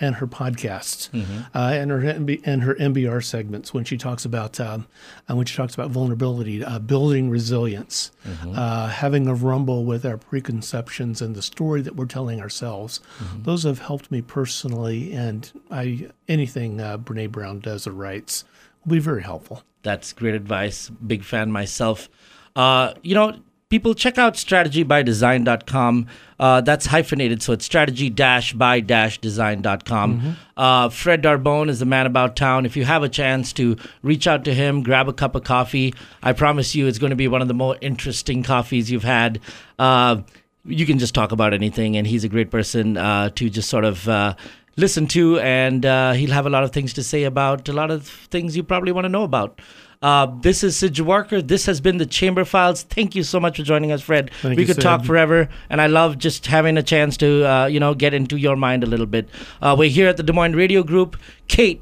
and 0.00 0.16
her 0.16 0.26
podcasts 0.28 1.10
mm-hmm. 1.10 1.40
uh, 1.52 1.72
and 1.72 1.90
her 1.90 1.98
and 2.00 2.62
her 2.62 2.74
MBR 2.76 3.24
segments 3.24 3.74
when 3.74 3.84
she 3.84 3.96
talks 3.96 4.24
about 4.24 4.60
um, 4.60 4.86
and 5.26 5.36
when 5.36 5.46
she 5.46 5.56
talks 5.56 5.74
about 5.74 5.90
vulnerability, 5.90 6.64
uh, 6.64 6.78
building 6.78 7.28
resilience, 7.28 8.12
mm-hmm. 8.24 8.52
uh, 8.56 8.86
having 8.86 9.26
a 9.26 9.34
rumble 9.34 9.84
with 9.84 10.06
our 10.06 10.16
preconceptions 10.16 11.20
and 11.20 11.34
the 11.34 11.42
story 11.42 11.82
that 11.82 11.96
we're 11.96 12.06
telling 12.06 12.40
ourselves. 12.40 13.00
Mm-hmm. 13.18 13.42
Those 13.42 13.64
have 13.64 13.80
helped 13.80 14.12
me 14.12 14.22
personally, 14.22 15.12
and 15.12 15.50
I 15.72 16.08
anything 16.28 16.80
uh, 16.80 16.98
Brene 16.98 17.32
Brown 17.32 17.58
does 17.58 17.88
or 17.88 17.92
writes 17.92 18.44
will 18.84 18.92
be 18.92 18.98
very 19.00 19.24
helpful. 19.24 19.64
That's 19.82 20.12
great 20.12 20.36
advice. 20.36 20.88
Big 20.88 21.24
fan 21.24 21.50
myself. 21.50 22.08
Uh, 22.54 22.94
you 23.02 23.16
know 23.16 23.40
people 23.72 23.94
check 23.94 24.18
out 24.18 24.34
strategybydesign.com. 24.34 26.06
Uh, 26.38 26.60
that's 26.60 26.84
hyphenated, 26.84 27.42
so 27.42 27.54
it's 27.54 27.64
strategy-by-design.com. 27.64 30.20
Mm-hmm. 30.20 30.30
Uh, 30.58 30.90
Fred 30.90 31.22
Darbone 31.22 31.70
is 31.70 31.78
the 31.78 31.86
man 31.86 32.04
about 32.04 32.36
town. 32.36 32.66
If 32.66 32.76
you 32.76 32.84
have 32.84 33.02
a 33.02 33.08
chance 33.08 33.50
to 33.54 33.78
reach 34.02 34.26
out 34.26 34.44
to 34.44 34.52
him, 34.52 34.82
grab 34.82 35.08
a 35.08 35.12
cup 35.14 35.34
of 35.34 35.44
coffee, 35.44 35.94
I 36.22 36.34
promise 36.34 36.74
you 36.74 36.86
it's 36.86 36.98
going 36.98 37.08
to 37.10 37.16
be 37.16 37.28
one 37.28 37.40
of 37.40 37.48
the 37.48 37.54
more 37.54 37.78
interesting 37.80 38.42
coffees 38.42 38.90
you've 38.90 39.04
had. 39.04 39.40
Uh, 39.78 40.20
you 40.66 40.84
can 40.84 40.98
just 40.98 41.14
talk 41.14 41.32
about 41.32 41.54
anything, 41.54 41.96
and 41.96 42.06
he's 42.06 42.24
a 42.24 42.28
great 42.28 42.50
person 42.50 42.98
uh, 42.98 43.30
to 43.36 43.48
just 43.48 43.70
sort 43.70 43.86
of 43.86 44.06
uh, 44.06 44.34
listen 44.76 45.06
to, 45.06 45.38
and 45.38 45.86
uh, 45.86 46.12
he'll 46.12 46.32
have 46.32 46.44
a 46.44 46.50
lot 46.50 46.62
of 46.62 46.72
things 46.72 46.92
to 46.92 47.02
say 47.02 47.24
about 47.24 47.70
a 47.70 47.72
lot 47.72 47.90
of 47.90 48.06
things 48.06 48.54
you 48.54 48.62
probably 48.62 48.92
want 48.92 49.06
to 49.06 49.08
know 49.08 49.22
about. 49.22 49.62
Uh, 50.02 50.26
this 50.40 50.64
is 50.64 50.76
Sid 50.76 50.94
Jawarkar. 50.94 51.46
This 51.46 51.66
has 51.66 51.80
been 51.80 51.98
the 51.98 52.06
Chamber 52.06 52.44
Philes. 52.44 52.82
Thank 52.82 53.14
you 53.14 53.22
so 53.22 53.38
much 53.38 53.56
for 53.56 53.62
joining 53.62 53.92
us, 53.92 54.02
Fred. 54.02 54.32
Thank 54.42 54.58
we 54.58 54.66
could 54.66 54.74
Sid. 54.74 54.82
talk 54.82 55.04
forever, 55.04 55.48
and 55.70 55.80
I 55.80 55.86
love 55.86 56.18
just 56.18 56.46
having 56.46 56.76
a 56.76 56.82
chance 56.82 57.16
to, 57.18 57.48
uh, 57.48 57.66
you 57.66 57.78
know, 57.78 57.94
get 57.94 58.12
into 58.12 58.36
your 58.36 58.56
mind 58.56 58.82
a 58.82 58.86
little 58.86 59.06
bit. 59.06 59.28
Uh, 59.60 59.76
we're 59.78 59.88
here 59.88 60.08
at 60.08 60.16
the 60.16 60.24
Des 60.24 60.32
Moines 60.32 60.56
Radio 60.56 60.82
Group. 60.82 61.16
Kate, 61.46 61.80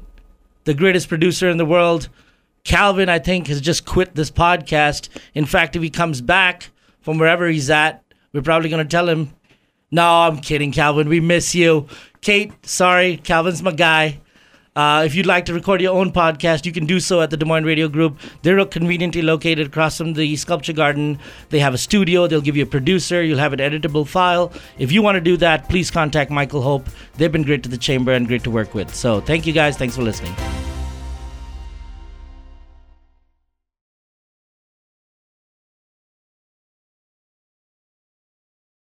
the 0.65 0.75
greatest 0.75 1.09
producer 1.09 1.49
in 1.49 1.57
the 1.57 1.65
world. 1.65 2.09
Calvin, 2.63 3.09
I 3.09 3.17
think, 3.17 3.47
has 3.47 3.59
just 3.59 3.85
quit 3.85 4.13
this 4.13 4.29
podcast. 4.29 5.09
In 5.33 5.45
fact, 5.45 5.75
if 5.75 5.81
he 5.81 5.89
comes 5.89 6.21
back 6.21 6.69
from 7.01 7.17
wherever 7.17 7.47
he's 7.47 7.71
at, 7.71 8.03
we're 8.33 8.43
probably 8.43 8.69
going 8.69 8.85
to 8.85 8.89
tell 8.89 9.09
him, 9.09 9.33
no, 9.89 10.05
I'm 10.05 10.37
kidding, 10.37 10.71
Calvin. 10.71 11.09
We 11.09 11.19
miss 11.19 11.55
you. 11.55 11.87
Kate, 12.21 12.53
sorry. 12.65 13.17
Calvin's 13.17 13.63
my 13.63 13.71
guy. 13.71 14.19
Uh, 14.73 15.03
if 15.05 15.15
you'd 15.15 15.25
like 15.25 15.45
to 15.45 15.53
record 15.53 15.81
your 15.81 15.93
own 15.93 16.11
podcast, 16.11 16.65
you 16.65 16.71
can 16.71 16.85
do 16.85 16.99
so 16.99 17.19
at 17.19 17.29
the 17.29 17.35
Des 17.35 17.45
Moines 17.45 17.65
Radio 17.65 17.89
Group. 17.89 18.17
They're 18.41 18.63
conveniently 18.65 19.21
located 19.21 19.67
across 19.67 19.97
from 19.97 20.13
the 20.13 20.35
Sculpture 20.37 20.71
Garden. 20.71 21.19
They 21.49 21.59
have 21.59 21.73
a 21.73 21.77
studio. 21.77 22.25
They'll 22.25 22.41
give 22.41 22.55
you 22.55 22.63
a 22.63 22.67
producer. 22.67 23.21
You'll 23.21 23.39
have 23.39 23.51
an 23.51 23.59
editable 23.59 24.07
file. 24.07 24.53
If 24.79 24.91
you 24.91 25.01
want 25.01 25.15
to 25.15 25.21
do 25.21 25.35
that, 25.37 25.67
please 25.67 25.91
contact 25.91 26.31
Michael 26.31 26.61
Hope. 26.61 26.87
They've 27.17 27.31
been 27.31 27.43
great 27.43 27.63
to 27.63 27.69
the 27.69 27.77
chamber 27.77 28.13
and 28.13 28.27
great 28.27 28.43
to 28.45 28.51
work 28.51 28.73
with. 28.73 28.95
So 28.95 29.19
thank 29.19 29.45
you 29.45 29.51
guys. 29.51 29.75
Thanks 29.75 29.95
for 29.95 30.03
listening. 30.03 30.60